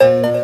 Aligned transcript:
thank 0.00 0.26
you. 0.26 0.37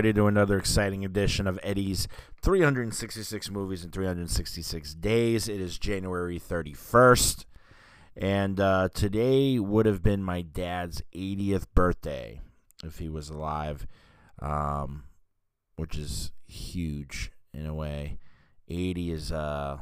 Everybody 0.00 0.18
to 0.18 0.26
another 0.26 0.56
exciting 0.56 1.04
edition 1.04 1.46
of 1.46 1.60
Eddie's 1.62 2.08
366 2.40 3.50
movies 3.50 3.84
in 3.84 3.90
366 3.90 4.94
days. 4.94 5.46
It 5.46 5.60
is 5.60 5.76
January 5.76 6.40
31st, 6.40 7.44
and 8.16 8.58
uh, 8.58 8.88
today 8.94 9.58
would 9.58 9.84
have 9.84 10.02
been 10.02 10.22
my 10.22 10.40
dad's 10.40 11.02
80th 11.14 11.66
birthday 11.74 12.40
if 12.82 12.98
he 12.98 13.10
was 13.10 13.28
alive, 13.28 13.86
um, 14.40 15.04
which 15.76 15.98
is 15.98 16.32
huge 16.46 17.30
in 17.52 17.66
a 17.66 17.74
way. 17.74 18.16
80 18.68 19.12
is 19.12 19.30
uh, 19.30 19.80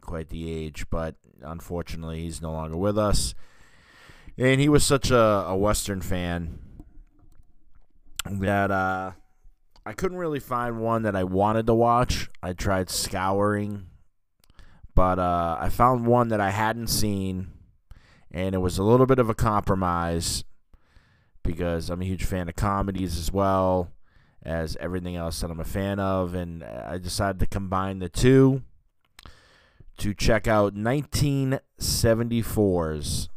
quite 0.00 0.30
the 0.30 0.50
age, 0.50 0.86
but 0.88 1.16
unfortunately, 1.42 2.22
he's 2.22 2.40
no 2.40 2.52
longer 2.52 2.78
with 2.78 2.96
us. 2.96 3.34
And 4.38 4.62
he 4.62 4.70
was 4.70 4.82
such 4.82 5.10
a, 5.10 5.44
a 5.46 5.54
Western 5.54 6.00
fan 6.00 6.58
that 8.24 8.70
uh, 8.70 9.10
I 9.88 9.94
couldn't 9.94 10.18
really 10.18 10.38
find 10.38 10.82
one 10.82 11.02
that 11.04 11.16
I 11.16 11.24
wanted 11.24 11.66
to 11.66 11.72
watch. 11.72 12.28
I 12.42 12.52
tried 12.52 12.90
scouring, 12.90 13.86
but 14.94 15.18
uh, 15.18 15.56
I 15.58 15.70
found 15.70 16.06
one 16.06 16.28
that 16.28 16.42
I 16.42 16.50
hadn't 16.50 16.88
seen, 16.88 17.52
and 18.30 18.54
it 18.54 18.58
was 18.58 18.76
a 18.76 18.82
little 18.82 19.06
bit 19.06 19.18
of 19.18 19.30
a 19.30 19.34
compromise 19.34 20.44
because 21.42 21.88
I'm 21.88 22.02
a 22.02 22.04
huge 22.04 22.24
fan 22.24 22.50
of 22.50 22.54
comedies 22.54 23.16
as 23.16 23.32
well 23.32 23.90
as 24.42 24.76
everything 24.78 25.16
else 25.16 25.40
that 25.40 25.50
I'm 25.50 25.58
a 25.58 25.64
fan 25.64 25.98
of, 25.98 26.34
and 26.34 26.62
I 26.62 26.98
decided 26.98 27.40
to 27.40 27.46
combine 27.46 27.98
the 27.98 28.10
two 28.10 28.64
to 29.96 30.12
check 30.12 30.46
out 30.46 30.74
1974's 30.74 33.30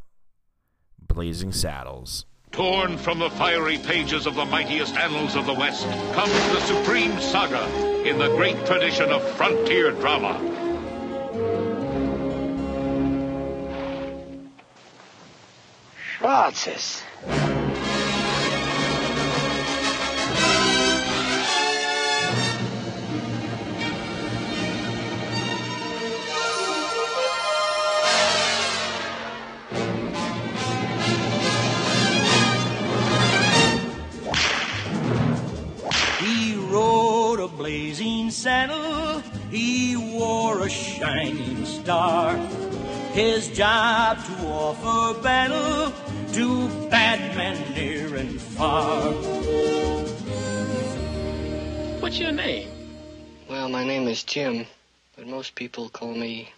Blazing 0.99 1.53
Saddles. 1.53 2.25
Torn 2.51 2.97
from 2.97 3.19
the 3.19 3.29
fiery 3.29 3.77
pages 3.77 4.25
of 4.27 4.35
the 4.35 4.43
mightiest 4.43 4.95
annals 4.97 5.37
of 5.37 5.45
the 5.45 5.53
West 5.53 5.85
comes 6.13 6.33
the 6.49 6.59
supreme 6.59 7.17
saga 7.21 7.65
in 8.05 8.17
the 8.17 8.27
great 8.35 8.65
tradition 8.65 9.09
of 9.09 9.23
frontier 9.37 9.91
drama. 9.91 10.37
Schwarzes. 16.19 17.03
Saddle, 38.41 39.19
he 39.51 39.95
wore 39.95 40.65
a 40.65 40.69
shining 40.69 41.63
star. 41.63 42.35
His 43.13 43.49
job 43.49 44.17
to 44.17 44.47
offer 44.47 45.21
battle 45.21 45.93
to 46.33 46.67
bad 46.89 47.37
men 47.37 47.55
near 47.75 48.15
and 48.15 48.41
far. 48.41 49.11
What's 52.01 52.17
your 52.17 52.31
name? 52.31 52.67
Well, 53.47 53.69
my 53.69 53.83
name 53.83 54.07
is 54.07 54.23
Jim, 54.23 54.65
but 55.15 55.27
most 55.27 55.53
people 55.53 55.89
call 55.89 56.15
me 56.15 56.49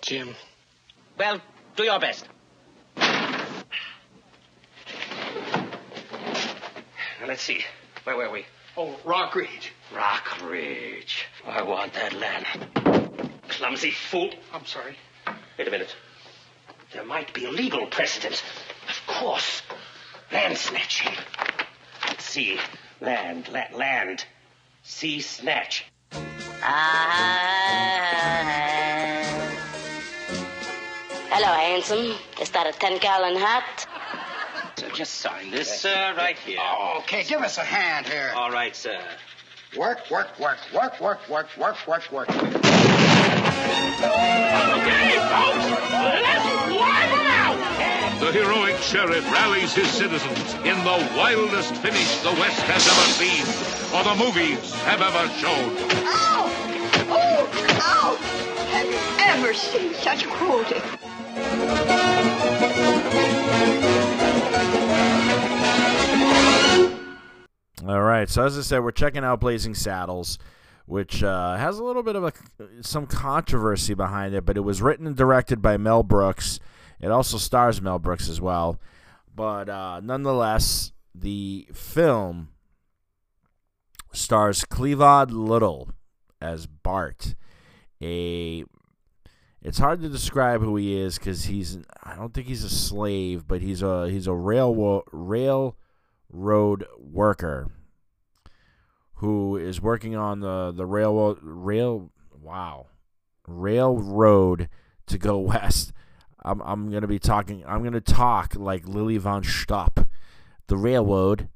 Jim. 0.00 0.34
Well, 1.18 1.38
do 1.76 1.82
your 1.84 2.00
best. 2.00 2.26
Now, 2.96 3.26
let's 7.28 7.42
see. 7.42 7.62
Where 8.04 8.16
were 8.16 8.30
we? 8.30 8.46
Oh, 8.76 8.96
Rock 9.04 9.34
Ridge. 9.34 9.72
Rock 9.94 10.40
Ridge. 10.48 11.26
I 11.46 11.62
want 11.62 11.92
that 11.94 12.12
land. 12.14 12.46
Clumsy 13.48 13.90
fool. 13.90 14.30
I'm 14.52 14.64
sorry. 14.64 14.96
Wait 15.58 15.66
a 15.68 15.70
minute. 15.70 15.94
There 16.92 17.04
might 17.04 17.32
be 17.34 17.44
a 17.46 17.50
legal 17.50 17.86
precedent. 17.86 18.42
Of 18.88 19.06
course. 19.06 19.62
Land 20.32 20.56
snatching. 20.56 21.12
Let's 22.06 22.24
see. 22.24 22.58
Land, 23.00 23.48
la- 23.48 23.76
land. 23.76 24.24
Sea 24.82 25.20
snatch. 25.20 25.84
Ah. 26.62 27.30
Hello, 31.30 31.52
handsome. 31.54 32.16
Is 32.40 32.50
that 32.50 32.66
a 32.66 32.72
10 32.78 32.98
gallon 32.98 33.36
hat? 33.36 33.86
So 35.00 35.04
just 35.04 35.14
sign 35.14 35.50
this 35.50 35.82
uh, 35.86 36.12
right 36.14 36.36
here. 36.36 36.58
Oh, 36.60 36.98
okay, 36.98 37.24
give 37.24 37.40
us 37.40 37.56
a 37.56 37.62
hand 37.62 38.06
here. 38.06 38.32
All 38.36 38.50
right, 38.50 38.76
sir. 38.76 39.00
Work, 39.74 40.10
work, 40.10 40.38
work, 40.38 40.58
work, 40.74 41.00
work, 41.00 41.26
work, 41.26 41.48
work, 41.56 41.86
work, 41.88 42.12
work. 42.12 42.28
Okay, 42.28 42.44
folks, 42.44 42.60
let's 45.88 46.44
wipe 46.76 47.12
'em 47.16 47.26
out! 47.32 47.56
The 48.20 48.30
heroic 48.30 48.76
sheriff 48.82 49.24
rallies 49.32 49.72
his 49.72 49.88
citizens 49.88 50.52
in 50.66 50.76
the 50.84 51.08
wildest 51.16 51.74
finish 51.76 52.18
the 52.18 52.32
West 52.32 52.60
has 52.68 52.86
ever 52.86 53.08
seen, 53.16 53.46
or 53.96 54.04
the 54.04 54.14
movies 54.22 54.74
have 54.84 55.00
ever 55.00 55.30
shown. 55.38 55.78
Ow! 56.04 56.50
Oh, 57.08 57.48
ow! 57.80 58.16
Have 58.68 58.86
you 58.86 58.98
ever 59.18 59.54
seen 59.54 59.94
such 59.94 60.26
cruelty? 60.26 62.09
All 67.90 68.02
right. 68.02 68.28
So 68.28 68.44
as 68.44 68.56
I 68.56 68.60
said, 68.60 68.84
we're 68.84 68.92
checking 68.92 69.24
out 69.24 69.40
Blazing 69.40 69.74
Saddles, 69.74 70.38
which 70.86 71.24
uh, 71.24 71.56
has 71.56 71.80
a 71.80 71.82
little 71.82 72.04
bit 72.04 72.14
of 72.14 72.22
a, 72.22 72.32
some 72.82 73.04
controversy 73.04 73.94
behind 73.94 74.32
it, 74.32 74.46
but 74.46 74.56
it 74.56 74.60
was 74.60 74.80
written 74.80 75.08
and 75.08 75.16
directed 75.16 75.60
by 75.60 75.76
Mel 75.76 76.04
Brooks. 76.04 76.60
It 77.00 77.10
also 77.10 77.36
stars 77.36 77.82
Mel 77.82 77.98
Brooks 77.98 78.28
as 78.28 78.40
well, 78.40 78.78
but 79.34 79.68
uh, 79.68 79.98
nonetheless, 80.04 80.92
the 81.16 81.66
film 81.72 82.50
stars 84.12 84.64
Cleavon 84.64 85.32
Little 85.32 85.90
as 86.40 86.66
Bart, 86.68 87.34
a 88.00 88.64
it's 89.62 89.78
hard 89.78 90.00
to 90.02 90.08
describe 90.08 90.60
who 90.60 90.76
he 90.76 90.96
is 90.96 91.18
because 91.18 91.46
he's 91.46 91.76
I 92.04 92.14
don't 92.14 92.32
think 92.32 92.46
he's 92.46 92.62
a 92.62 92.70
slave, 92.70 93.48
but 93.48 93.62
he's 93.62 93.82
a 93.82 94.08
he's 94.08 94.28
a 94.28 94.32
railroad 94.32 95.06
railroad 95.10 95.74
worker 96.96 97.72
who 99.20 99.54
is 99.54 99.82
working 99.82 100.16
on 100.16 100.40
the 100.40 100.72
the 100.74 100.86
railroad 100.86 101.38
rail 101.42 102.10
wow 102.40 102.86
railroad 103.46 104.68
to 105.06 105.18
go 105.18 105.38
west. 105.38 105.92
I'm 106.42 106.62
I'm 106.62 106.90
gonna 106.90 107.06
be 107.06 107.18
talking. 107.18 107.62
I'm 107.66 107.84
gonna 107.84 108.00
talk 108.00 108.54
like 108.56 108.88
Lili 108.88 109.18
von 109.18 109.42
Shtupp, 109.42 110.06
the 110.68 110.76
railroad. 110.78 111.48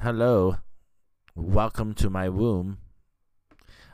Hello, 0.00 0.56
welcome 1.34 1.92
to 1.94 2.08
my 2.08 2.30
womb. 2.30 2.78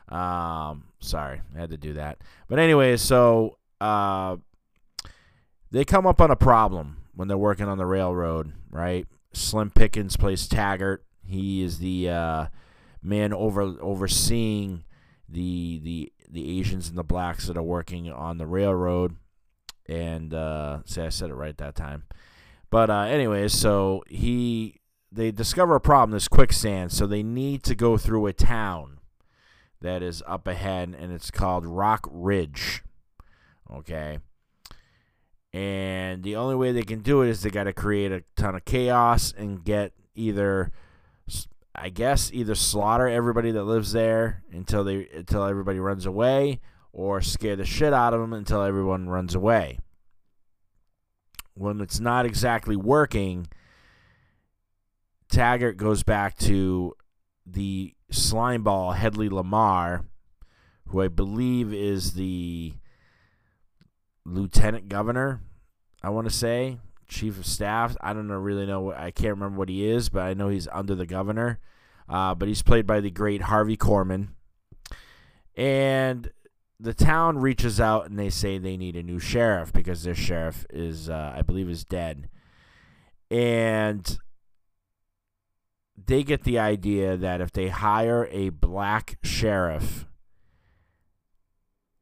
Um, 0.07 0.85
sorry, 0.99 1.41
I 1.53 1.59
had 1.59 1.71
to 1.71 1.77
do 1.77 1.93
that. 1.93 2.19
But 2.47 2.59
anyway, 2.59 2.95
so 2.95 3.57
uh, 3.81 4.37
they 5.71 5.83
come 5.83 6.07
up 6.07 6.21
on 6.21 6.31
a 6.31 6.37
problem 6.37 7.03
when 7.13 7.27
they're 7.27 7.37
working 7.37 7.67
on 7.67 7.77
the 7.77 7.85
railroad, 7.85 8.53
right? 8.71 9.05
Slim 9.33 9.71
Pickens 9.71 10.15
plays 10.15 10.47
Taggart. 10.47 11.03
He 11.25 11.61
is 11.61 11.79
the 11.79 12.09
uh, 12.09 12.45
man 13.01 13.33
over 13.33 13.61
overseeing 13.61 14.83
the 15.27 15.79
the 15.83 16.13
the 16.29 16.59
Asians 16.59 16.89
and 16.89 16.97
the 16.97 17.03
blacks 17.03 17.47
that 17.47 17.57
are 17.57 17.63
working 17.63 18.11
on 18.11 18.37
the 18.37 18.47
railroad. 18.47 19.15
And 19.87 20.33
uh, 20.33 20.79
I 20.97 21.09
said 21.09 21.31
it 21.31 21.35
right 21.35 21.57
that 21.57 21.75
time. 21.75 22.03
But 22.69 22.89
uh, 22.91 23.01
anyways, 23.01 23.53
so 23.53 24.03
he 24.07 24.79
they 25.11 25.31
discover 25.31 25.75
a 25.75 25.81
problem, 25.81 26.11
this 26.11 26.27
quicksand. 26.27 26.91
So 26.91 27.07
they 27.07 27.23
need 27.23 27.63
to 27.63 27.75
go 27.75 27.97
through 27.97 28.27
a 28.27 28.33
town 28.33 28.99
that 29.81 30.03
is 30.03 30.21
up 30.27 30.47
ahead, 30.47 30.95
and 30.97 31.11
it's 31.11 31.31
called 31.31 31.65
Rock 31.65 32.07
Ridge. 32.11 32.83
Okay. 33.71 34.19
And 35.51 36.21
the 36.21 36.35
only 36.35 36.55
way 36.55 36.71
they 36.71 36.83
can 36.83 36.99
do 36.99 37.23
it 37.23 37.29
is 37.29 37.41
they 37.41 37.49
got 37.49 37.63
to 37.63 37.73
create 37.73 38.11
a 38.11 38.23
ton 38.35 38.55
of 38.55 38.65
chaos 38.65 39.33
and 39.35 39.63
get 39.63 39.93
either, 40.13 40.71
I 41.81 41.89
guess, 41.89 42.29
either 42.33 42.55
slaughter 42.55 43.07
everybody 43.07 43.51
that 43.51 43.63
lives 43.63 43.93
there 43.93 44.43
until 44.51 44.83
they 44.83 45.07
until 45.13 45.45
everybody 45.45 45.79
runs 45.79 46.05
away, 46.05 46.59
or 46.91 47.21
scare 47.21 47.55
the 47.55 47.65
shit 47.65 47.93
out 47.93 48.13
of 48.13 48.19
them 48.19 48.33
until 48.33 48.61
everyone 48.61 49.09
runs 49.09 49.33
away. 49.33 49.79
When 51.53 51.79
it's 51.79 51.99
not 51.99 52.25
exactly 52.25 52.75
working, 52.75 53.47
Taggart 55.29 55.77
goes 55.77 56.03
back 56.03 56.37
to 56.39 56.95
the 57.45 57.93
slimeball 58.11 58.95
Hedley 58.95 59.29
Lamar, 59.29 60.05
who 60.87 61.01
I 61.01 61.07
believe 61.07 61.73
is 61.73 62.13
the 62.13 62.73
lieutenant 64.25 64.89
governor, 64.89 65.41
I 66.03 66.09
want 66.09 66.27
to 66.27 66.33
say, 66.33 66.79
chief 67.09 67.37
of 67.37 67.45
staff. 67.45 67.97
I 68.01 68.13
don't 68.13 68.27
know 68.27 68.35
really 68.35 68.65
know 68.65 68.93
I 68.93 69.11
can't 69.11 69.31
remember 69.31 69.57
what 69.57 69.69
he 69.69 69.85
is, 69.85 70.09
but 70.09 70.21
I 70.21 70.33
know 70.33 70.49
he's 70.49 70.67
under 70.71 70.95
the 70.95 71.05
governor. 71.05 71.59
Uh, 72.07 72.33
but 72.33 72.47
he's 72.47 72.63
played 72.63 72.87
by 72.87 72.99
the 73.01 73.11
great 73.11 73.43
Harvey 73.43 73.77
Korman. 73.77 74.29
And 75.55 76.31
the 76.79 76.93
town 76.93 77.37
reaches 77.39 77.79
out 77.79 78.09
and 78.09 78.17
they 78.17 78.29
say 78.29 78.57
they 78.57 78.77
need 78.77 78.95
a 78.95 79.03
new 79.03 79.19
sheriff 79.19 79.71
because 79.73 80.03
their 80.03 80.15
sheriff 80.15 80.65
is, 80.69 81.09
uh, 81.09 81.33
I 81.35 81.41
believe, 81.41 81.69
is 81.69 81.83
dead. 81.83 82.29
And 83.29 84.17
they 86.07 86.23
get 86.23 86.43
the 86.43 86.57
idea 86.57 87.17
that 87.17 87.41
if 87.41 87.51
they 87.51 87.67
hire 87.67 88.27
a 88.31 88.49
black 88.49 89.17
sheriff, 89.21 90.07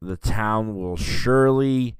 the 0.01 0.15
town 0.15 0.75
will 0.75 0.95
surely, 0.95 1.97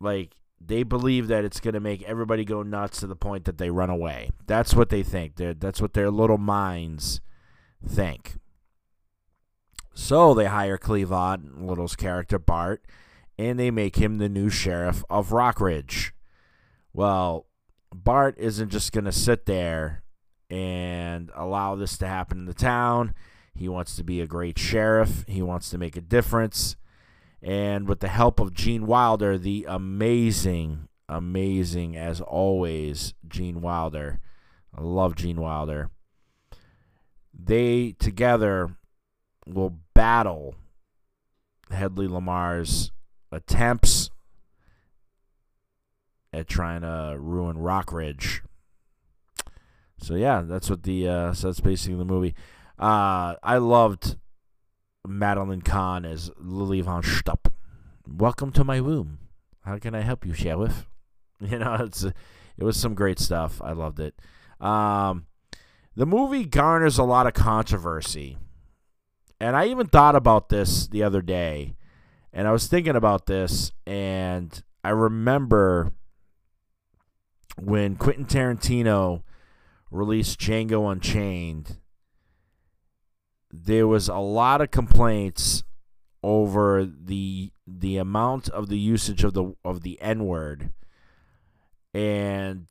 like, 0.00 0.39
they 0.60 0.82
believe 0.82 1.28
that 1.28 1.44
it's 1.44 1.60
going 1.60 1.74
to 1.74 1.80
make 1.80 2.02
everybody 2.02 2.44
go 2.44 2.62
nuts 2.62 3.00
to 3.00 3.06
the 3.06 3.16
point 3.16 3.44
that 3.46 3.58
they 3.58 3.70
run 3.70 3.90
away. 3.90 4.30
That's 4.46 4.74
what 4.74 4.90
they 4.90 5.02
think. 5.02 5.36
They're, 5.36 5.54
that's 5.54 5.80
what 5.80 5.94
their 5.94 6.10
little 6.10 6.38
minds 6.38 7.20
think. 7.86 8.34
So 9.94 10.34
they 10.34 10.46
hire 10.46 10.78
Cleavon, 10.78 11.66
Little's 11.66 11.96
character 11.96 12.38
Bart, 12.38 12.84
and 13.38 13.58
they 13.58 13.70
make 13.70 13.96
him 13.96 14.18
the 14.18 14.28
new 14.28 14.50
sheriff 14.50 15.02
of 15.10 15.30
Rockridge. 15.30 16.12
Well, 16.92 17.46
Bart 17.92 18.36
isn't 18.38 18.70
just 18.70 18.92
going 18.92 19.04
to 19.04 19.12
sit 19.12 19.46
there 19.46 20.02
and 20.48 21.30
allow 21.34 21.74
this 21.74 21.96
to 21.98 22.06
happen 22.06 22.38
in 22.38 22.44
the 22.44 22.54
town. 22.54 23.14
He 23.54 23.68
wants 23.68 23.96
to 23.96 24.04
be 24.04 24.20
a 24.20 24.26
great 24.26 24.58
sheriff. 24.58 25.24
He 25.26 25.42
wants 25.42 25.70
to 25.70 25.78
make 25.78 25.96
a 25.96 26.00
difference. 26.00 26.76
And 27.42 27.88
with 27.88 28.00
the 28.00 28.08
help 28.08 28.38
of 28.38 28.52
Gene 28.52 28.86
Wilder, 28.86 29.38
the 29.38 29.64
amazing, 29.68 30.88
amazing, 31.08 31.96
as 31.96 32.20
always, 32.20 33.14
Gene 33.26 33.60
Wilder. 33.60 34.20
I 34.76 34.82
love 34.82 35.16
Gene 35.16 35.40
Wilder. 35.40 35.90
They 37.32 37.92
together 37.98 38.76
will 39.46 39.78
battle 39.94 40.54
Hedley 41.70 42.08
Lamar's 42.08 42.92
attempts 43.32 44.10
at 46.32 46.48
trying 46.48 46.82
to 46.82 47.16
ruin 47.18 47.56
Rockridge. 47.56 48.40
So 49.98 50.14
yeah, 50.14 50.42
that's 50.42 50.70
what 50.70 50.82
the 50.82 51.08
uh, 51.08 51.32
so 51.32 51.48
that's 51.48 51.60
basically 51.60 51.96
the 51.96 52.04
movie. 52.04 52.34
Uh, 52.78 53.34
I 53.42 53.58
loved 53.58 54.16
Madeline 55.06 55.62
Kahn 55.62 56.04
as 56.04 56.30
Lili 56.36 56.80
von 56.80 57.02
Shtupp. 57.02 57.50
Welcome 58.06 58.52
to 58.52 58.64
my 58.64 58.76
room. 58.76 59.18
How 59.64 59.78
can 59.78 59.94
I 59.94 60.00
help 60.00 60.26
you, 60.26 60.34
Sheriff? 60.34 60.86
You 61.42 61.58
know, 61.58 61.74
it's 61.80 62.04
it 62.04 62.64
was 62.64 62.76
some 62.76 62.94
great 62.94 63.18
stuff. 63.18 63.62
I 63.64 63.72
loved 63.72 63.98
it. 63.98 64.14
Um, 64.60 65.24
the 65.96 66.04
movie 66.04 66.44
garners 66.44 66.98
a 66.98 67.02
lot 67.02 67.26
of 67.26 67.32
controversy, 67.32 68.36
and 69.40 69.56
I 69.56 69.68
even 69.68 69.86
thought 69.86 70.14
about 70.14 70.50
this 70.50 70.86
the 70.86 71.02
other 71.02 71.22
day, 71.22 71.76
and 72.30 72.46
I 72.46 72.52
was 72.52 72.66
thinking 72.66 72.94
about 72.94 73.24
this, 73.24 73.72
and 73.86 74.62
I 74.84 74.90
remember 74.90 75.92
when 77.58 77.96
Quentin 77.96 78.26
Tarantino 78.26 79.22
released 79.90 80.38
Django 80.38 80.92
Unchained 80.92 81.78
there 83.52 83.86
was 83.86 84.08
a 84.08 84.16
lot 84.16 84.60
of 84.60 84.70
complaints 84.70 85.64
over 86.22 86.84
the 86.84 87.50
the 87.66 87.96
amount 87.96 88.48
of 88.48 88.68
the 88.68 88.78
usage 88.78 89.24
of 89.24 89.34
the 89.34 89.54
of 89.64 89.82
the 89.82 90.00
N 90.00 90.24
word, 90.24 90.72
and 91.94 92.66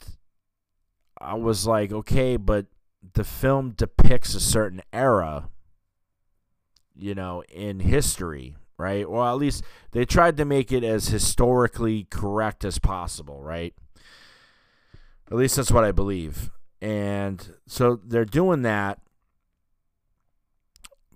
I 1.19 1.33
was 1.33 1.67
like, 1.67 1.91
okay, 1.91 2.37
but 2.37 2.67
the 3.13 3.23
film 3.23 3.71
depicts 3.71 4.35
a 4.35 4.39
certain 4.39 4.81
era, 4.93 5.49
you 6.95 7.15
know, 7.15 7.43
in 7.49 7.79
history, 7.79 8.55
right? 8.77 9.09
Well, 9.09 9.25
at 9.25 9.37
least 9.37 9.63
they 9.91 10.05
tried 10.05 10.37
to 10.37 10.45
make 10.45 10.71
it 10.71 10.83
as 10.83 11.07
historically 11.09 12.05
correct 12.05 12.63
as 12.63 12.79
possible, 12.79 13.41
right? 13.41 13.73
At 15.31 15.37
least 15.37 15.57
that's 15.57 15.71
what 15.71 15.83
I 15.83 15.91
believe. 15.91 16.51
And 16.81 17.55
so 17.67 17.99
they're 18.03 18.25
doing 18.25 18.61
that 18.63 18.99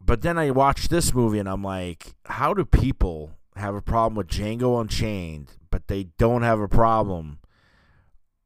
but 0.05 0.21
then 0.21 0.37
I 0.37 0.51
watched 0.51 0.89
this 0.89 1.13
movie 1.13 1.39
and 1.39 1.47
I'm 1.47 1.63
like, 1.63 2.13
how 2.25 2.53
do 2.53 2.65
people 2.65 3.31
have 3.55 3.75
a 3.75 3.81
problem 3.81 4.15
with 4.15 4.27
Django 4.27 4.81
Unchained, 4.81 5.51
but 5.71 5.87
they 5.87 6.05
don't 6.17 6.41
have 6.41 6.59
a 6.59 6.67
problem 6.67 7.39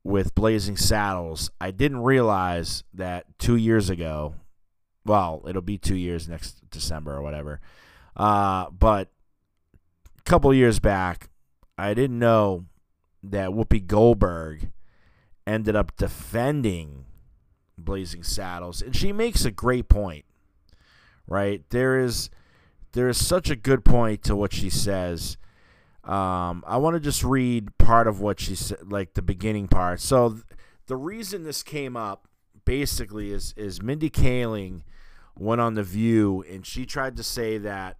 with 0.04 0.36
Blazing 0.36 0.77
Saddles? 0.77 1.50
I 1.59 1.71
didn't 1.71 2.04
realize 2.04 2.83
that 2.94 3.25
two 3.39 3.56
years 3.56 3.89
ago. 3.89 4.36
Well, 5.04 5.44
it'll 5.48 5.62
be 5.62 5.77
two 5.77 5.95
years 5.95 6.30
next 6.30 6.69
December 6.69 7.15
or 7.15 7.21
whatever. 7.21 7.59
Uh, 8.15 8.69
but 8.69 9.09
a 10.18 10.21
couple 10.24 10.54
years 10.54 10.80
back, 10.80 11.30
I 11.77 11.94
didn't 11.94 12.19
know 12.19 12.65
that 13.24 13.50
Whoopi 13.50 13.86
Goldberg 13.86 14.69
ended 15.48 15.75
up 15.75 15.95
defending 15.95 17.06
Blazing 17.77 18.24
Saddles, 18.24 18.81
and 18.81 18.95
she 18.95 19.12
makes 19.12 19.45
a 19.45 19.51
great 19.51 19.88
point 19.88 20.25
right? 21.27 21.63
There 21.69 22.00
is 22.00 22.29
there 22.94 23.09
is 23.09 23.24
such 23.24 23.50
a 23.50 23.56
good 23.56 23.85
point 23.85 24.24
to 24.24 24.35
what 24.35 24.53
she 24.53 24.69
says. 24.69 25.38
Um, 26.03 26.63
I 26.65 26.77
want 26.77 26.95
to 26.95 27.00
just 27.00 27.24
read 27.24 27.77
part 27.77 28.07
of 28.07 28.21
what 28.21 28.39
she 28.39 28.56
said, 28.56 28.91
like 28.91 29.13
the 29.13 29.21
beginning 29.21 29.68
part. 29.68 30.00
So 30.00 30.29
th- 30.29 30.44
the 30.88 30.95
reason 30.95 31.44
this 31.44 31.63
came 31.63 31.97
up 31.97 32.27
basically 32.65 33.31
is 33.31 33.53
is 33.57 33.81
Mindy 33.81 34.09
Kaling 34.09 34.83
went 35.38 35.62
on 35.62 35.75
the 35.75 35.83
View 35.83 36.44
and 36.50 36.65
she 36.65 36.85
tried 36.85 37.15
to 37.18 37.24
say 37.24 37.57
that 37.57 37.97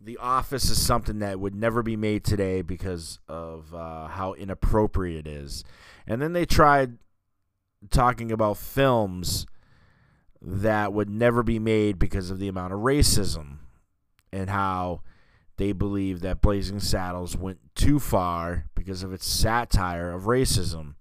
the 0.00 0.16
Office 0.18 0.70
is 0.70 0.80
something 0.80 1.18
that 1.20 1.40
would 1.40 1.54
never 1.54 1.82
be 1.82 1.96
made 1.96 2.24
today 2.24 2.62
because 2.62 3.18
of 3.28 3.74
uh, 3.74 4.08
how 4.08 4.32
inappropriate 4.34 5.26
it 5.26 5.30
is, 5.30 5.64
and 6.06 6.22
then 6.22 6.32
they 6.32 6.46
tried 6.46 6.98
talking 7.90 8.30
about 8.30 8.56
films 8.56 9.46
that 10.40 10.92
would 10.92 11.10
never 11.10 11.42
be 11.42 11.58
made 11.58 11.98
because 11.98 12.30
of 12.30 12.38
the 12.38 12.48
amount 12.48 12.72
of 12.72 12.80
racism 12.80 13.58
and 14.32 14.50
how 14.50 15.02
they 15.56 15.72
believe 15.72 16.20
that 16.20 16.40
Blazing 16.40 16.80
Saddles 16.80 17.36
went 17.36 17.58
too 17.74 17.98
far 17.98 18.66
because 18.74 19.02
of 19.02 19.12
its 19.12 19.26
satire 19.26 20.12
of 20.12 20.22
racism. 20.24 20.94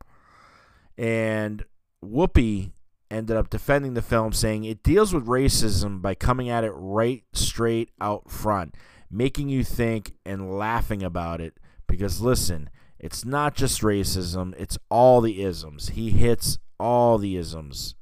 And 0.98 1.63
Whoopi 2.03 2.72
ended 3.10 3.38
up 3.38 3.50
defending 3.50 3.94
the 3.94 4.01
film, 4.01 4.34
saying 4.34 4.65
it 4.65 4.84
deals 4.84 5.13
with 5.13 5.27
racism 5.27 6.01
by 6.01 6.15
coming 6.15 6.50
at 6.50 6.63
it 6.63 6.74
right 6.75 7.24
straight 7.34 7.91
out 8.01 8.29
front, 8.29 8.75
making 9.10 9.50
you 9.50 9.63
think 9.63 10.15
and 10.25 10.58
laughing 10.58 11.03
about 11.03 11.39
it. 11.39 11.53
Because 11.88 12.20
listen, 12.20 12.70
it's 13.00 13.24
not 13.24 13.56
just 13.56 13.82
racism, 13.82 14.53
it's 14.58 14.77
all 14.89 15.22
the 15.22 15.44
isms. 15.44 15.89
He 15.89 16.10
hits 16.12 16.58
all 16.79 17.17
the 17.17 17.38
isms. 17.38 17.96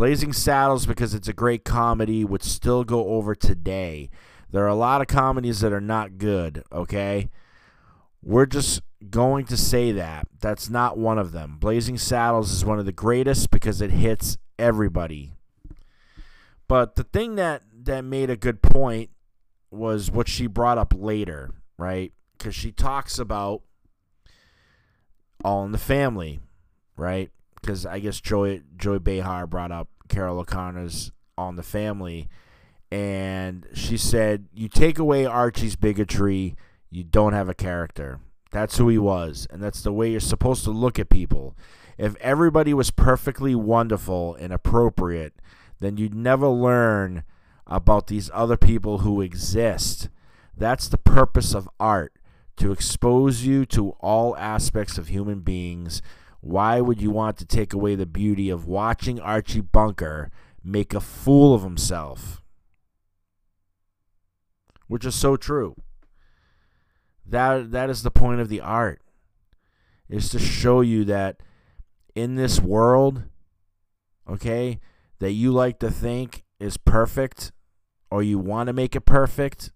Blazing 0.00 0.32
Saddles, 0.32 0.86
because 0.86 1.12
it's 1.12 1.28
a 1.28 1.34
great 1.34 1.62
comedy, 1.62 2.24
would 2.24 2.42
still 2.42 2.84
go 2.84 3.08
over 3.08 3.34
today. 3.34 4.08
There 4.50 4.64
are 4.64 4.68
a 4.68 4.74
lot 4.74 5.02
of 5.02 5.08
comedies 5.08 5.60
that 5.60 5.74
are 5.74 5.78
not 5.78 6.16
good, 6.16 6.64
okay? 6.72 7.28
We're 8.22 8.46
just 8.46 8.80
going 9.10 9.44
to 9.44 9.58
say 9.58 9.92
that. 9.92 10.26
That's 10.40 10.70
not 10.70 10.96
one 10.96 11.18
of 11.18 11.32
them. 11.32 11.58
Blazing 11.58 11.98
Saddles 11.98 12.50
is 12.50 12.64
one 12.64 12.78
of 12.78 12.86
the 12.86 12.92
greatest 12.92 13.50
because 13.50 13.82
it 13.82 13.90
hits 13.90 14.38
everybody. 14.58 15.34
But 16.66 16.94
the 16.94 17.04
thing 17.04 17.34
that, 17.34 17.64
that 17.82 18.02
made 18.02 18.30
a 18.30 18.38
good 18.38 18.62
point 18.62 19.10
was 19.70 20.10
what 20.10 20.28
she 20.28 20.46
brought 20.46 20.78
up 20.78 20.94
later, 20.96 21.50
right? 21.76 22.14
Because 22.38 22.54
she 22.54 22.72
talks 22.72 23.18
about 23.18 23.60
All 25.44 25.62
in 25.66 25.72
the 25.72 25.76
Family, 25.78 26.40
right? 26.96 27.30
Because 27.60 27.84
I 27.84 27.98
guess 27.98 28.20
Joy 28.20 28.62
Joy 28.76 28.98
Behar 28.98 29.46
brought 29.46 29.72
up 29.72 29.88
Carroll 30.08 30.40
O'Connor's 30.40 31.12
on 31.36 31.56
the 31.56 31.62
family, 31.62 32.28
and 32.90 33.66
she 33.74 33.96
said, 33.96 34.46
"You 34.52 34.68
take 34.68 34.98
away 34.98 35.26
Archie's 35.26 35.76
bigotry, 35.76 36.56
you 36.90 37.04
don't 37.04 37.32
have 37.32 37.48
a 37.48 37.54
character. 37.54 38.20
That's 38.50 38.78
who 38.78 38.88
he 38.88 38.98
was, 38.98 39.46
and 39.50 39.62
that's 39.62 39.82
the 39.82 39.92
way 39.92 40.10
you're 40.10 40.20
supposed 40.20 40.64
to 40.64 40.70
look 40.70 40.98
at 40.98 41.08
people. 41.08 41.56
If 41.98 42.16
everybody 42.16 42.74
was 42.74 42.90
perfectly 42.90 43.54
wonderful 43.54 44.34
and 44.34 44.52
appropriate, 44.52 45.34
then 45.78 45.96
you'd 45.96 46.14
never 46.14 46.48
learn." 46.48 47.24
about 47.70 48.08
these 48.08 48.30
other 48.34 48.56
people 48.56 48.98
who 48.98 49.20
exist. 49.20 50.08
That's 50.56 50.88
the 50.88 50.98
purpose 50.98 51.54
of 51.54 51.70
art 51.78 52.12
to 52.56 52.72
expose 52.72 53.44
you 53.44 53.64
to 53.66 53.90
all 54.00 54.36
aspects 54.36 54.98
of 54.98 55.08
human 55.08 55.40
beings. 55.40 56.02
Why 56.40 56.80
would 56.80 57.00
you 57.02 57.10
want 57.10 57.36
to 57.38 57.44
take 57.44 57.72
away 57.72 57.94
the 57.94 58.06
beauty 58.06 58.48
of 58.48 58.66
watching 58.66 59.20
Archie 59.20 59.60
Bunker 59.60 60.30
make 60.64 60.94
a 60.94 61.00
fool 61.00 61.54
of 61.54 61.62
himself? 61.62 62.42
Which 64.86 65.04
is 65.04 65.14
so 65.14 65.36
true. 65.36 65.76
That 67.26 67.70
that 67.70 67.90
is 67.90 68.02
the 68.02 68.10
point 68.10 68.40
of 68.40 68.48
the 68.48 68.60
art. 68.60 69.00
Is 70.08 70.28
to 70.30 70.40
show 70.40 70.80
you 70.80 71.04
that 71.04 71.40
in 72.16 72.34
this 72.34 72.58
world, 72.60 73.22
okay, 74.28 74.80
that 75.20 75.32
you 75.32 75.52
like 75.52 75.78
to 75.78 75.90
think 75.90 76.44
is 76.58 76.76
perfect 76.76 77.52
or 78.10 78.22
you 78.22 78.38
want 78.38 78.66
to 78.66 78.72
make 78.72 78.96
it 78.96 79.02
perfect, 79.02 79.70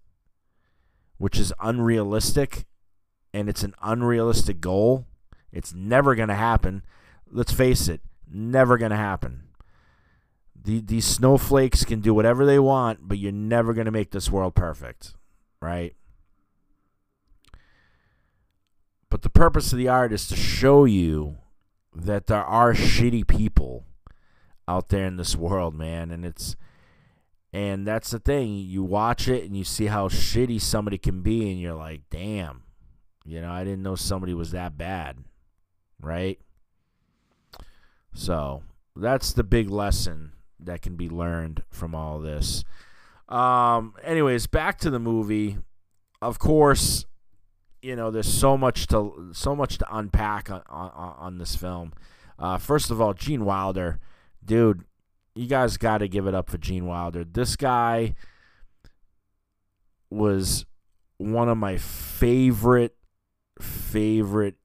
which 1.17 1.39
is 1.39 1.53
unrealistic 1.61 2.65
and 3.33 3.47
it's 3.47 3.63
an 3.63 3.73
unrealistic 3.81 4.59
goal, 4.59 5.05
it's 5.55 5.73
never 5.73 6.13
going 6.13 6.27
to 6.27 6.35
happen. 6.35 6.83
Let's 7.31 7.53
face 7.53 7.87
it, 7.87 8.01
never 8.29 8.77
going 8.77 8.91
to 8.91 8.97
happen. 8.97 9.43
The, 10.53 10.81
these 10.81 11.05
snowflakes 11.05 11.85
can 11.85 12.01
do 12.01 12.13
whatever 12.13 12.45
they 12.45 12.59
want, 12.59 13.07
but 13.07 13.17
you're 13.17 13.31
never 13.31 13.73
going 13.73 13.85
to 13.85 13.91
make 13.91 14.11
this 14.11 14.29
world 14.29 14.53
perfect, 14.53 15.13
right? 15.61 15.95
But 19.09 19.21
the 19.21 19.29
purpose 19.29 19.71
of 19.71 19.77
the 19.77 19.87
art 19.87 20.11
is 20.11 20.27
to 20.27 20.35
show 20.35 20.83
you 20.83 21.37
that 21.95 22.27
there 22.27 22.43
are 22.43 22.73
shitty 22.73 23.25
people 23.25 23.85
out 24.67 24.89
there 24.89 25.05
in 25.05 25.15
this 25.15 25.37
world, 25.37 25.73
man, 25.73 26.11
and 26.11 26.25
it's 26.25 26.57
and 27.53 27.87
that's 27.87 28.11
the 28.11 28.19
thing. 28.19 28.55
You 28.55 28.83
watch 28.83 29.29
it 29.29 29.45
and 29.45 29.55
you 29.55 29.63
see 29.63 29.85
how 29.85 30.09
shitty 30.09 30.59
somebody 30.59 30.97
can 30.97 31.21
be 31.21 31.49
and 31.49 31.61
you're 31.61 31.75
like, 31.75 32.01
"Damn. 32.09 32.63
You 33.23 33.39
know, 33.39 33.49
I 33.49 33.63
didn't 33.63 33.83
know 33.83 33.95
somebody 33.95 34.33
was 34.33 34.51
that 34.51 34.77
bad." 34.77 35.23
Right? 36.01 36.39
So, 38.13 38.63
that's 38.95 39.33
the 39.33 39.43
big 39.43 39.69
lesson 39.69 40.31
that 40.59 40.81
can 40.81 40.95
be 40.95 41.09
learned 41.09 41.63
from 41.69 41.93
all 41.93 42.19
this. 42.19 42.63
Um 43.27 43.93
anyways, 44.03 44.47
back 44.47 44.77
to 44.79 44.89
the 44.89 44.99
movie. 44.99 45.57
Of 46.21 46.37
course, 46.39 47.05
you 47.81 47.95
know, 47.95 48.11
there's 48.11 48.31
so 48.31 48.57
much 48.57 48.87
to 48.87 49.29
so 49.33 49.55
much 49.55 49.77
to 49.79 49.95
unpack 49.95 50.49
on 50.49 50.61
on, 50.69 50.91
on 50.91 51.37
this 51.37 51.55
film. 51.55 51.93
Uh, 52.37 52.57
first 52.57 52.91
of 52.91 52.99
all, 53.01 53.13
Gene 53.13 53.45
Wilder, 53.45 53.99
dude, 54.43 54.83
you 55.35 55.47
guys 55.47 55.77
got 55.77 55.99
to 55.99 56.07
give 56.07 56.27
it 56.27 56.35
up 56.35 56.49
for 56.49 56.57
Gene 56.57 56.85
Wilder. 56.85 57.23
This 57.23 57.55
guy 57.55 58.15
was 60.09 60.65
one 61.17 61.49
of 61.49 61.57
my 61.57 61.77
favorite 61.77 62.95
favorite 63.59 64.55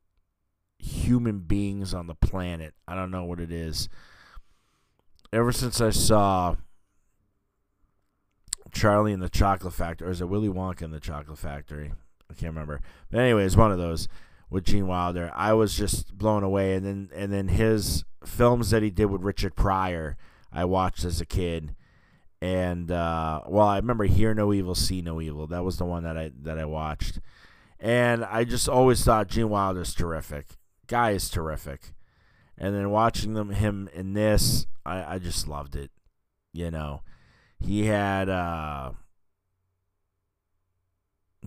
human 0.81 1.41
beings 1.41 1.95
on 1.95 2.07
the 2.07 2.15
planet. 2.15 2.75
I 2.89 2.95
don't 2.95 3.11
know 3.11 3.25
what 3.25 3.41
it 3.41 3.53
is. 3.53 3.89
Ever 5.33 5.53
since 5.53 5.81
I 5.81 5.91
saw 5.91 6.57
Charlie 8.73 9.13
in 9.13 9.21
the 9.21 9.29
Chocolate 9.29 9.75
Factory, 9.75 10.09
or 10.09 10.11
is 10.11 10.21
it 10.21 10.29
Willy 10.29 10.49
Wonka 10.49 10.83
in 10.83 10.91
the 10.91 11.01
Chocolate 11.01 11.39
Factory? 11.39 11.93
I 12.31 12.35
can't 12.35 12.53
remember. 12.53 12.81
But 13.11 13.21
anyways, 13.21 13.57
one 13.57 13.73
of 13.73 13.79
those 13.79 14.09
with 14.49 14.65
Gene 14.65 14.87
Wilder. 14.87 15.31
I 15.35 15.53
was 15.53 15.77
just 15.77 16.17
blown 16.17 16.43
away, 16.43 16.75
and 16.75 16.85
then 16.85 17.11
and 17.15 17.33
then 17.33 17.49
his 17.49 18.05
films 18.25 18.71
that 18.71 18.83
he 18.83 18.91
did 18.91 19.07
with 19.07 19.23
Richard 19.23 19.55
Pryor, 19.57 20.17
I 20.53 20.65
watched 20.65 21.05
as 21.05 21.21
a 21.21 21.27
kid, 21.27 21.75
and 22.41 22.91
uh, 22.91 23.43
well, 23.47 23.67
I 23.67 23.77
remember 23.77 24.05
Hear 24.05 24.35
No 24.35 24.53
Evil, 24.53 24.75
See 24.75 25.03
No 25.03 25.21
Evil. 25.21 25.47
That 25.47 25.65
was 25.65 25.79
the 25.79 25.85
one 25.85 26.03
that 26.03 26.19
I 26.19 26.33
that 26.43 26.59
I 26.59 26.65
watched, 26.65 27.21
and 27.79 28.25
I 28.25 28.45
just 28.45 28.69
always 28.69 29.05
thought 29.05 29.29
Gene 29.29 29.49
Wilder's 29.49 29.95
terrific. 29.95 30.47
Guy 30.91 31.13
is 31.13 31.31
terrific, 31.31 31.93
and 32.59 32.75
then 32.75 32.91
watching 32.91 33.35
them 33.35 33.51
him 33.51 33.89
in 33.95 34.13
this, 34.13 34.67
I, 34.85 35.15
I 35.15 35.19
just 35.21 35.47
loved 35.47 35.77
it. 35.77 35.93
You 36.53 36.71
know, 36.71 37.03
he 37.61 37.87
had. 37.87 38.29
Uh, 38.29 38.91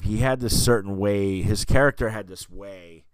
he 0.01 0.17
had 0.17 0.39
this 0.39 0.63
certain 0.63 0.97
way 0.97 1.41
his 1.41 1.65
character 1.65 2.09
had 2.09 2.27
this 2.27 2.49
way 2.49 3.05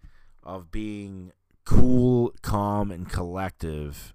of 0.44 0.72
being 0.72 1.32
cool 1.66 2.34
calm 2.42 2.92
and 2.92 3.10
collective 3.10 4.14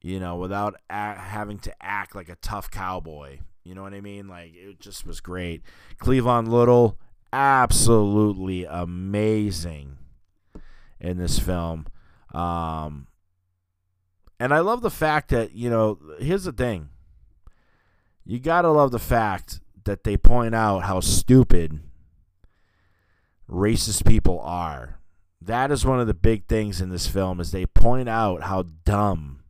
you 0.00 0.18
know 0.18 0.36
without 0.36 0.76
having 0.88 1.58
to 1.58 1.72
act 1.82 2.14
like 2.14 2.28
a 2.28 2.36
tough 2.36 2.70
cowboy 2.70 3.38
you 3.64 3.74
know 3.74 3.82
what 3.82 3.94
i 3.94 4.00
mean 4.00 4.26
like 4.26 4.52
it 4.54 4.80
just 4.80 5.06
was 5.06 5.20
great 5.20 5.62
cleavon 5.98 6.48
little 6.48 6.98
absolutely 7.32 8.64
amazing 8.64 9.98
in 11.00 11.18
this 11.18 11.38
film 11.38 11.86
um 12.32 13.06
and 14.40 14.52
i 14.52 14.58
love 14.58 14.82
the 14.82 14.90
fact 14.90 15.30
that 15.30 15.52
you 15.52 15.70
know 15.70 15.98
here's 16.18 16.44
the 16.44 16.52
thing 16.52 16.88
you 18.24 18.38
gotta 18.38 18.70
love 18.70 18.90
the 18.90 18.98
fact 18.98 19.60
that 19.84 20.04
they 20.04 20.16
point 20.16 20.54
out 20.54 20.80
how 20.80 21.00
stupid 21.00 21.80
racist 23.48 24.06
people 24.06 24.40
are. 24.40 24.98
That 25.40 25.70
is 25.70 25.84
one 25.84 26.00
of 26.00 26.06
the 26.06 26.14
big 26.14 26.46
things 26.46 26.80
in 26.80 26.88
this 26.88 27.06
film 27.06 27.38
is 27.38 27.52
they 27.52 27.66
point 27.66 28.08
out 28.08 28.44
how 28.44 28.64
dumb 28.84 29.40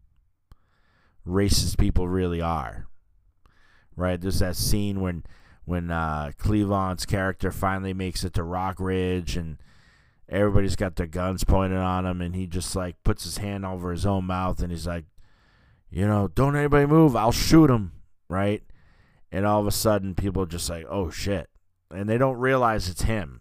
racist 1.27 1.79
people 1.79 2.09
really 2.09 2.41
are. 2.41 2.89
Right? 3.97 4.21
There's 4.21 4.41
that 4.41 4.57
scene 4.57 5.01
when 5.01 5.25
when 5.65 5.91
uh, 5.91 6.33
Cleavon's 6.37 7.07
character 7.07 7.51
finally 7.51 7.95
makes 7.95 8.25
it 8.25 8.35
to 8.35 8.43
Rock 8.43 8.81
Ridge 8.81 9.37
and 9.37 9.57
everybody's 10.29 10.77
got 10.77 10.97
their 10.97 11.07
guns 11.07 11.45
pointed 11.45 11.79
on 11.79 12.07
him 12.07 12.21
and 12.21 12.35
he 12.35 12.47
just 12.47 12.75
like 12.75 12.97
puts 13.05 13.25
his 13.25 13.39
hand 13.39 13.65
over 13.65 13.93
his 13.93 14.07
own 14.07 14.25
mouth 14.25 14.61
and 14.63 14.71
he's 14.71 14.87
like, 14.87 15.05
you 15.91 16.07
know, 16.07 16.29
don't 16.29 16.57
anybody 16.57 16.87
move, 16.87 17.15
I'll 17.15 17.33
shoot 17.33 17.71
him, 17.71 17.93
right? 18.29 18.63
and 19.35 19.45
all 19.45 19.61
of 19.61 19.67
a 19.67 19.73
sudden 19.73 20.15
people 20.15 20.47
just 20.47 20.71
like, 20.71 20.87
"Oh 20.89 21.11
shit," 21.11 21.51
and 21.91 22.09
they 22.09 22.19
don't 22.19 22.39
realize 22.39 22.89
it's 22.89 23.03
him. 23.03 23.41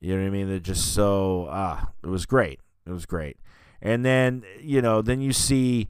You 0.00 0.16
know 0.16 0.22
what 0.22 0.26
I 0.26 0.30
mean? 0.30 0.48
They're 0.48 0.58
just 0.58 0.92
so 0.92 1.46
ah, 1.48 1.90
it 2.02 2.08
was 2.08 2.26
great. 2.26 2.58
It 2.86 2.90
was 2.90 3.06
great. 3.06 3.36
And 3.80 4.04
then 4.04 4.42
you 4.60 4.82
know, 4.82 5.00
then 5.00 5.20
you 5.20 5.32
see 5.32 5.86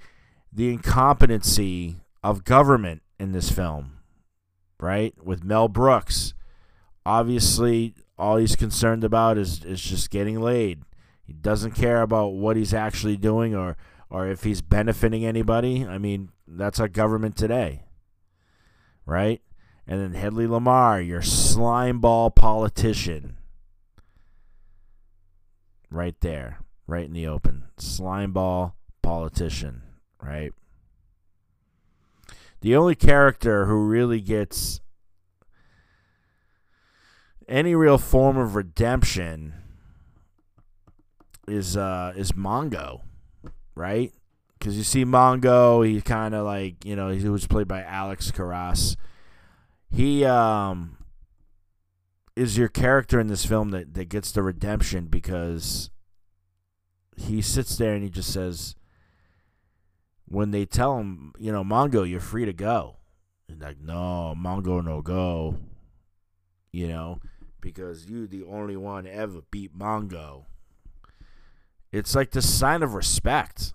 the 0.52 0.68
incompetency 0.68 1.96
of 2.22 2.44
government 2.44 3.00
in 3.18 3.32
this 3.32 3.50
film, 3.50 4.00
right? 4.78 5.14
With 5.24 5.42
Mel 5.42 5.68
Brooks, 5.68 6.34
obviously, 7.06 7.94
all 8.20 8.36
he's 8.36 8.56
concerned 8.56 9.04
about 9.04 9.38
is 9.38 9.64
is 9.64 9.80
just 9.80 10.10
getting 10.10 10.40
laid. 10.40 10.82
He 11.24 11.32
doesn't 11.32 11.72
care 11.72 12.02
about 12.02 12.34
what 12.34 12.56
he's 12.56 12.74
actually 12.74 13.16
doing 13.16 13.54
or 13.54 13.76
or 14.08 14.28
if 14.28 14.44
he's 14.44 14.62
benefiting 14.62 15.24
anybody. 15.24 15.86
I 15.86 15.98
mean, 15.98 16.30
that's 16.46 16.80
our 16.80 16.88
government 16.88 17.36
today 17.36 17.84
right? 19.10 19.42
And 19.86 20.00
then 20.00 20.14
Hedley 20.14 20.46
Lamar, 20.46 21.00
your 21.00 21.20
slimeball 21.20 22.34
politician. 22.34 23.36
Right 25.90 26.14
there, 26.20 26.60
right 26.86 27.04
in 27.06 27.12
the 27.12 27.26
open. 27.26 27.64
Slimeball 27.76 28.74
politician, 29.02 29.82
right? 30.22 30.52
The 32.60 32.76
only 32.76 32.94
character 32.94 33.66
who 33.66 33.86
really 33.86 34.20
gets 34.20 34.80
any 37.50 37.74
real 37.74 37.98
form 37.98 38.38
of 38.38 38.54
redemption 38.54 39.54
is 41.46 41.76
uh 41.76 42.12
is 42.16 42.32
Mongo, 42.32 43.02
right? 43.74 44.12
because 44.60 44.76
you 44.76 44.84
see 44.84 45.04
Mongo, 45.04 45.86
he 45.86 46.00
kind 46.02 46.34
of 46.34 46.44
like 46.44 46.84
you 46.84 46.94
know 46.94 47.08
he 47.08 47.28
was 47.28 47.46
played 47.46 47.66
by 47.66 47.82
Alex 47.82 48.30
Karras. 48.30 48.96
He 49.90 50.24
um 50.24 50.98
is 52.36 52.56
your 52.56 52.68
character 52.68 53.18
in 53.18 53.26
this 53.26 53.44
film 53.44 53.70
that 53.70 53.94
that 53.94 54.08
gets 54.08 54.30
the 54.30 54.42
redemption 54.42 55.06
because 55.06 55.90
he 57.16 57.40
sits 57.42 57.76
there 57.76 57.94
and 57.94 58.04
he 58.04 58.10
just 58.10 58.32
says 58.32 58.76
when 60.26 60.52
they 60.52 60.64
tell 60.64 60.98
him, 60.98 61.32
you 61.38 61.50
know, 61.50 61.64
Mongo, 61.64 62.08
you're 62.08 62.20
free 62.20 62.44
to 62.44 62.52
go. 62.52 62.98
He's 63.48 63.58
like, 63.58 63.80
no, 63.80 64.34
Mongo, 64.38 64.84
no 64.84 65.02
go. 65.02 65.56
You 66.70 66.86
know, 66.86 67.20
because 67.60 68.06
you 68.06 68.26
the 68.26 68.44
only 68.44 68.76
one 68.76 69.06
ever 69.06 69.40
beat 69.50 69.76
Mongo. 69.76 70.44
It's 71.92 72.14
like 72.14 72.30
the 72.30 72.42
sign 72.42 72.82
of 72.82 72.94
respect 72.94 73.74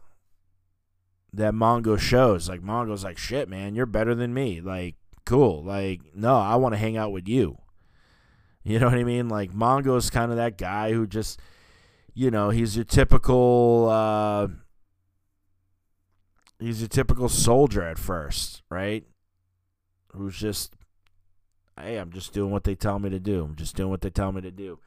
that 1.33 1.53
Mongo 1.53 1.99
shows. 1.99 2.47
Like 2.49 2.61
Mongo's 2.61 3.03
like, 3.03 3.17
shit, 3.17 3.49
man, 3.49 3.75
you're 3.75 3.85
better 3.85 4.15
than 4.15 4.33
me. 4.33 4.61
Like, 4.61 4.95
cool. 5.25 5.63
Like, 5.63 6.01
no, 6.13 6.37
I 6.37 6.55
want 6.55 6.73
to 6.73 6.79
hang 6.79 6.97
out 6.97 7.11
with 7.11 7.27
you. 7.27 7.57
You 8.67 8.79
know 8.79 8.87
what 8.87 8.95
I 8.95 9.03
mean? 9.03 9.29
Like 9.29 9.51
Mongo's 9.51 10.09
kind 10.09 10.31
of 10.31 10.37
that 10.37 10.57
guy 10.57 10.91
who 10.91 11.05
just, 11.05 11.39
you 12.15 12.31
know, 12.31 12.49
he's 12.49 12.75
your 12.75 12.83
typical, 12.83 13.87
uh, 13.91 14.47
he's 16.57 16.81
a 16.81 16.87
typical 16.87 17.29
soldier 17.29 17.83
at 17.83 17.99
first, 17.99 18.63
right? 18.71 19.03
Who's 20.13 20.35
just, 20.35 20.75
hey, 21.79 21.97
I'm 21.97 22.11
just 22.11 22.33
doing 22.33 22.51
what 22.51 22.63
they 22.63 22.75
tell 22.75 22.99
me 22.99 23.09
to 23.09 23.19
do. 23.19 23.43
I'm 23.43 23.55
just 23.55 23.75
doing 23.75 23.89
what 23.89 24.01
they 24.01 24.09
tell 24.09 24.31
me 24.31 24.41
to 24.41 24.51
do. 24.51 24.79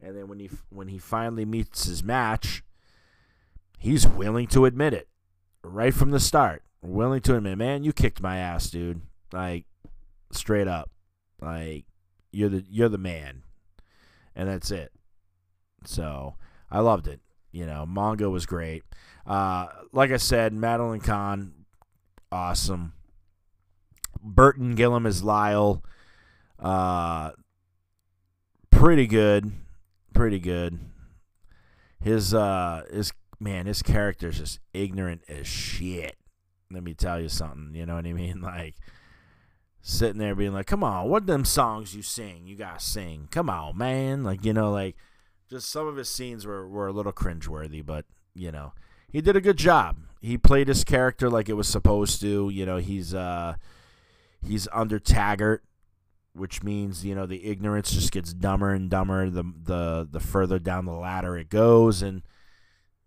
And 0.00 0.16
then 0.16 0.28
when 0.28 0.38
he 0.38 0.50
when 0.70 0.88
he 0.88 0.98
finally 0.98 1.44
meets 1.44 1.86
his 1.86 2.02
match, 2.02 2.62
he's 3.78 4.06
willing 4.06 4.46
to 4.48 4.66
admit 4.66 4.92
it 4.92 5.08
right 5.62 5.94
from 5.94 6.10
the 6.10 6.20
start. 6.20 6.62
Willing 6.82 7.22
to 7.22 7.36
admit, 7.36 7.56
man, 7.56 7.84
you 7.84 7.92
kicked 7.92 8.20
my 8.20 8.36
ass, 8.36 8.68
dude. 8.70 9.00
Like 9.32 9.64
straight 10.30 10.68
up, 10.68 10.90
like 11.40 11.86
you're 12.32 12.50
the 12.50 12.64
you're 12.68 12.90
the 12.90 12.98
man, 12.98 13.42
and 14.36 14.48
that's 14.48 14.70
it. 14.70 14.92
So 15.84 16.36
I 16.70 16.80
loved 16.80 17.06
it. 17.06 17.20
You 17.52 17.66
know, 17.66 17.86
Mongo 17.88 18.30
was 18.30 18.46
great. 18.46 18.82
Uh, 19.26 19.68
like 19.92 20.10
I 20.10 20.18
said, 20.18 20.52
Madeline 20.52 21.00
Kahn, 21.00 21.52
awesome. 22.30 22.92
Burton 24.22 24.74
Gilliam 24.74 25.06
as 25.06 25.22
Lyle, 25.22 25.82
uh, 26.58 27.32
pretty 28.70 29.06
good, 29.06 29.52
pretty 30.14 30.38
good. 30.38 30.78
His 32.00 32.34
uh, 32.34 32.84
his 32.92 33.12
man, 33.40 33.66
his 33.66 33.82
character's 33.82 34.38
just 34.38 34.60
ignorant 34.72 35.22
as 35.28 35.46
shit. 35.46 36.16
Let 36.70 36.82
me 36.82 36.94
tell 36.94 37.20
you 37.20 37.28
something. 37.28 37.72
You 37.74 37.86
know 37.86 37.94
what 37.94 38.06
I 38.06 38.12
mean? 38.12 38.40
Like 38.42 38.74
sitting 39.86 40.18
there 40.18 40.34
being 40.34 40.52
like, 40.52 40.66
"Come 40.66 40.82
on, 40.82 41.08
what 41.08 41.26
them 41.26 41.44
songs 41.44 41.94
you 41.94 42.02
sing? 42.02 42.46
You 42.46 42.56
gotta 42.56 42.80
sing. 42.80 43.28
Come 43.30 43.50
on, 43.50 43.76
man!" 43.76 44.24
Like 44.24 44.44
you 44.44 44.52
know, 44.52 44.70
like 44.70 44.96
just 45.48 45.70
some 45.70 45.86
of 45.86 45.96
his 45.96 46.08
scenes 46.08 46.46
were 46.46 46.66
were 46.66 46.88
a 46.88 46.92
little 46.92 47.12
cringeworthy, 47.12 47.84
but 47.84 48.06
you 48.34 48.50
know, 48.50 48.72
he 49.10 49.20
did 49.20 49.36
a 49.36 49.40
good 49.40 49.56
job. 49.56 49.96
He 50.20 50.38
played 50.38 50.68
his 50.68 50.84
character 50.84 51.28
like 51.28 51.48
it 51.48 51.54
was 51.54 51.68
supposed 51.68 52.20
to. 52.22 52.48
You 52.50 52.66
know, 52.66 52.78
he's 52.78 53.14
uh 53.14 53.56
he's 54.42 54.66
under 54.72 54.98
Taggart, 54.98 55.62
which 56.34 56.62
means 56.62 57.04
you 57.04 57.14
know 57.14 57.26
the 57.26 57.46
ignorance 57.46 57.92
just 57.92 58.12
gets 58.12 58.32
dumber 58.32 58.70
and 58.70 58.90
dumber 58.90 59.30
the 59.30 59.44
the 59.62 60.08
the 60.10 60.20
further 60.20 60.58
down 60.58 60.84
the 60.84 60.92
ladder 60.92 61.36
it 61.36 61.48
goes, 61.48 62.02
and 62.02 62.22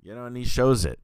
you 0.01 0.15
know, 0.15 0.25
and 0.25 0.38
he 0.38 0.46
shows 0.46 0.86
it. 0.86 1.00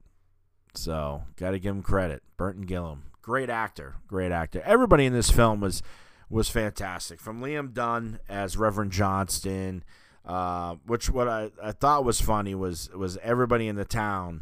So 0.74 1.24
got 1.36 1.50
to 1.50 1.58
give 1.58 1.74
him 1.74 1.82
credit, 1.82 2.22
Burton 2.36 2.62
Gilliam, 2.62 3.04
great 3.22 3.50
actor, 3.50 3.96
great 4.06 4.32
actor. 4.32 4.62
Everybody 4.64 5.04
in 5.04 5.12
this 5.12 5.30
film 5.30 5.60
was 5.60 5.82
was 6.30 6.48
fantastic, 6.48 7.20
from 7.20 7.40
Liam 7.40 7.72
Dunn 7.72 8.18
as 8.28 8.56
Reverend 8.56 8.92
Johnston. 8.92 9.84
Uh, 10.24 10.76
which 10.86 11.10
what 11.10 11.28
I, 11.28 11.50
I 11.62 11.72
thought 11.72 12.04
was 12.04 12.18
funny 12.20 12.54
was 12.54 12.88
was 12.94 13.18
everybody 13.22 13.68
in 13.68 13.76
the 13.76 13.84
town 13.84 14.40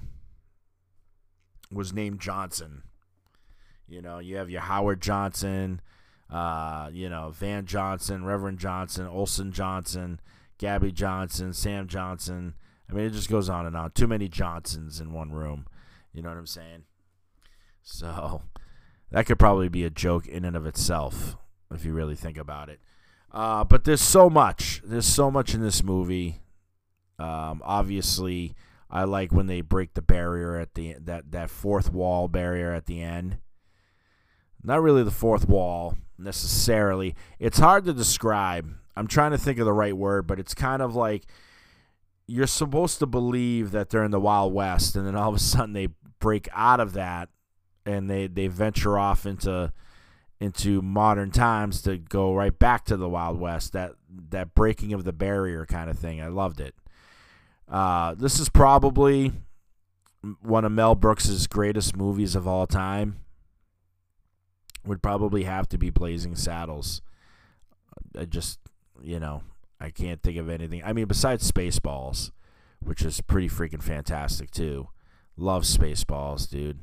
was 1.72 1.92
named 1.92 2.20
Johnson. 2.20 2.82
You 3.88 4.00
know, 4.00 4.20
you 4.20 4.36
have 4.36 4.48
your 4.48 4.60
Howard 4.60 5.02
Johnson, 5.02 5.80
uh, 6.31 6.91
you 6.93 7.09
know, 7.09 7.31
Van 7.31 7.67
Johnson, 7.67 8.25
Reverend 8.25 8.59
Johnson, 8.59 9.07
Olson 9.07 9.52
Johnson, 9.52 10.21
Gabby 10.59 10.93
Johnson, 10.93 11.52
Sam 11.52 11.87
Johnson. 11.87 12.55
I 12.88 12.95
mean, 12.95 13.07
it 13.07 13.12
just 13.12 13.31
goes 13.31 13.49
on 13.49 13.67
and 13.67 13.76
on. 13.76 13.91
Too 13.93 14.07
many 14.07 14.29
Johnsons 14.29 15.00
in 15.00 15.12
one 15.12 15.33
room. 15.33 15.67
You 16.12 16.23
know 16.23 16.29
what 16.29 16.38
I'm 16.38 16.47
saying? 16.47 16.85
So 17.83 18.43
that 19.11 19.26
could 19.26 19.38
probably 19.38 19.69
be 19.69 19.85
a 19.85 19.91
joke 19.91 20.26
in 20.26 20.45
and 20.45 20.57
of 20.57 20.67
itself 20.67 21.37
if 21.73 21.85
you 21.85 21.93
really 21.93 22.17
think 22.17 22.37
about 22.37 22.69
it. 22.69 22.81
Uh, 23.33 23.64
but 23.64 23.85
there's 23.85 24.02
so 24.02 24.29
much. 24.29 24.83
There's 24.85 25.07
so 25.07 25.31
much 25.31 25.55
in 25.55 25.62
this 25.62 25.83
movie. 25.83 26.41
Um, 27.19 27.62
obviously, 27.64 28.55
I 28.91 29.05
like 29.05 29.33
when 29.33 29.47
they 29.47 29.62
break 29.62 29.95
the 29.95 30.02
barrier 30.02 30.57
at 30.57 30.75
the 30.75 30.97
that 31.00 31.33
that 31.33 31.50
fourth 31.50 31.93
wall 31.93 32.29
barrier 32.29 32.73
at 32.73 32.87
the 32.87 33.00
end. 33.00 33.38
Not 34.62 34.83
really 34.83 35.02
the 35.02 35.11
fourth 35.11 35.49
wall 35.49 35.97
necessarily. 36.19 37.14
It's 37.38 37.59
hard 37.59 37.85
to 37.87 37.92
describe. 37.92 38.73
I'm 38.97 39.07
trying 39.07 39.33
to 39.33 39.38
think 39.38 39.59
of 39.59 39.64
the 39.64 39.73
right 39.73 39.97
word, 39.97 40.26
but 40.26 40.38
it's 40.38 40.54
kind 40.54 40.83
of 40.83 40.95
like 40.95 41.25
you're 42.26 42.47
supposed 42.47 42.99
to 43.00 43.06
believe 43.06 43.73
that 43.73 43.91
they're 43.91 44.04
in 44.04 44.10
the 44.10 44.21
Wild 44.21 44.52
West, 44.52 44.97
and 44.97 45.06
then 45.06 45.17
all 45.17 45.30
of 45.30 45.34
a 45.34 45.41
sudden 45.41 45.73
they 45.73 45.89
break 46.21 46.49
out 46.52 46.78
of 46.78 46.93
that 46.93 47.28
and 47.84 48.08
they 48.08 48.26
they 48.26 48.47
venture 48.47 48.99
off 48.99 49.26
into 49.26 49.73
into 50.41 50.82
modern 50.82 51.30
times 51.30 51.82
to 51.82 51.97
go 51.99 52.34
right 52.34 52.58
back 52.58 52.84
to 52.84 52.97
the 52.97 53.08
Wild 53.08 53.39
West. 53.39 53.73
That 53.73 53.93
that 54.30 54.54
breaking 54.54 54.93
of 54.93 55.04
the 55.04 55.13
barrier 55.13 55.67
kind 55.67 55.91
of 55.91 55.99
thing. 55.99 56.21
I 56.21 56.28
loved 56.28 56.60
it. 56.60 56.75
Uh, 57.69 58.15
this 58.15 58.39
is 58.39 58.49
probably 58.49 59.32
one 60.41 60.65
of 60.65 60.73
Mel 60.73 60.95
Brooks's 60.95 61.47
greatest 61.47 61.97
movies 61.97 62.36
of 62.36 62.47
all 62.47 62.67
time. 62.67 63.17
Would 64.84 65.02
probably 65.02 65.45
have 65.45 65.68
to 65.68 65.78
be 65.78 65.90
Blazing 65.90 66.34
Saddles. 66.34 67.02
I 68.18 68.25
just, 68.25 68.58
you 69.00 69.21
know, 69.21 69.42
I 69.80 69.90
can't 69.90 70.23
think 70.23 70.38
of 70.38 70.49
anything. 70.49 70.82
I 70.84 70.92
mean, 70.92 71.06
besides 71.06 71.50
Spaceballs, 71.50 72.30
which 72.80 73.02
is 73.02 73.21
pretty 73.21 73.49
freaking 73.49 73.82
fantastic 73.82 74.50
too. 74.50 74.88
Love 75.36 75.62
Spaceballs, 75.62 76.50
dude. 76.50 76.80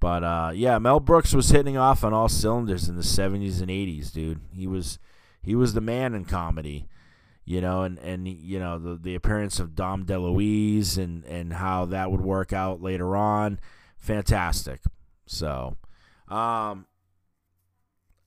But 0.00 0.24
uh, 0.24 0.52
yeah, 0.54 0.78
Mel 0.78 1.00
Brooks 1.00 1.34
was 1.34 1.50
hitting 1.50 1.76
off 1.76 2.04
on 2.04 2.12
all 2.12 2.28
cylinders 2.28 2.88
in 2.88 2.96
the 2.96 3.02
'70s 3.02 3.60
and 3.60 3.70
'80s, 3.70 4.12
dude. 4.12 4.40
He 4.52 4.66
was 4.66 4.98
he 5.42 5.54
was 5.54 5.74
the 5.74 5.80
man 5.80 6.14
in 6.14 6.24
comedy, 6.24 6.88
you 7.44 7.60
know, 7.60 7.82
and 7.82 7.98
and 8.00 8.26
you 8.28 8.58
know 8.58 8.78
the 8.78 8.96
the 8.96 9.14
appearance 9.14 9.58
of 9.60 9.74
Dom 9.74 10.04
DeLuise 10.04 10.98
and 10.98 11.24
and 11.24 11.54
how 11.54 11.84
that 11.86 12.10
would 12.10 12.20
work 12.20 12.52
out 12.52 12.82
later 12.82 13.16
on, 13.16 13.60
fantastic. 13.96 14.80
So, 15.26 15.76
um, 16.28 16.86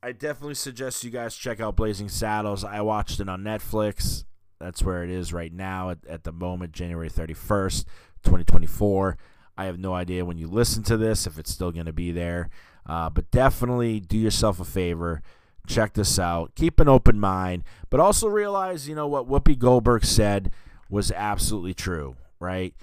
I 0.08 0.13
definitely 0.13 0.56
suggest 0.56 1.04
you 1.04 1.10
guys 1.10 1.36
check 1.36 1.60
out 1.60 1.76
Blazing 1.76 2.08
Saddles. 2.08 2.63
I 2.63 2.80
watched 2.80 3.20
it 3.20 3.28
on 3.28 3.43
Netflix. 3.43 4.24
That's 4.58 4.82
where 4.82 5.04
it 5.04 5.10
is 5.10 5.34
right 5.34 5.52
now 5.52 5.89
at, 5.89 5.98
at 6.08 6.24
the 6.24 6.32
moment, 6.32 6.72
January 6.72 7.10
31st, 7.10 7.84
2024. 8.24 9.17
I 9.58 9.65
have 9.65 9.78
no 9.78 9.93
idea 9.93 10.24
when 10.24 10.38
you 10.38 10.48
listen 10.48 10.82
to 10.84 10.96
this 10.96 11.28
if 11.28 11.38
it's 11.38 11.52
still 11.52 11.74
going 11.74 11.88
to 11.88 11.91
be 11.91 12.13
there. 12.13 12.50
Uh, 12.86 13.10
but 13.10 13.30
definitely 13.32 14.00
do 14.00 14.17
yourself 14.17 14.62
a 14.62 14.63
favor. 14.63 15.22
Check 15.67 15.96
this 15.96 16.17
out. 16.17 16.56
Keep 16.56 16.80
an 16.80 16.88
open 16.88 17.20
mind, 17.20 17.65
but 17.89 18.00
also 18.00 18.30
realize, 18.30 18.88
you 18.88 18.96
know, 18.96 19.08
what 19.08 19.28
Whoopi 19.28 19.60
Goldberg 19.60 20.06
said 20.06 20.54
was 20.89 21.12
absolutely 21.12 21.74
true, 21.74 22.15
right? 22.39 22.74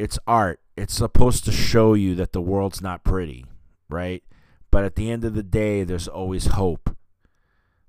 It's 0.00 0.18
art. 0.26 0.58
It's 0.76 0.94
supposed 0.94 1.44
to 1.44 1.52
show 1.52 1.94
you 1.94 2.16
that 2.16 2.32
the 2.32 2.42
world's 2.42 2.82
not 2.82 3.04
pretty, 3.04 3.44
right? 3.88 4.24
But 4.70 4.84
at 4.84 4.96
the 4.96 5.10
end 5.10 5.24
of 5.24 5.34
the 5.34 5.42
day, 5.42 5.84
there's 5.84 6.08
always 6.08 6.46
hope 6.46 6.96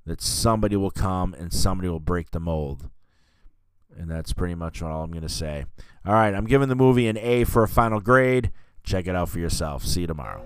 that 0.05 0.21
somebody 0.21 0.75
will 0.75 0.91
come 0.91 1.33
and 1.33 1.53
somebody 1.53 1.89
will 1.89 1.99
break 1.99 2.31
the 2.31 2.39
mold. 2.39 2.89
And 3.97 4.09
that's 4.09 4.33
pretty 4.33 4.55
much 4.55 4.81
all 4.81 5.03
I'm 5.03 5.11
going 5.11 5.23
to 5.23 5.29
say. 5.29 5.65
All 6.05 6.13
right, 6.13 6.33
I'm 6.33 6.45
giving 6.45 6.69
the 6.69 6.75
movie 6.75 7.07
an 7.07 7.17
A 7.17 7.43
for 7.43 7.63
a 7.63 7.67
final 7.67 7.99
grade. 7.99 8.51
Check 8.83 9.07
it 9.07 9.15
out 9.15 9.29
for 9.29 9.39
yourself. 9.39 9.85
See 9.85 10.01
you 10.01 10.07
tomorrow. 10.07 10.45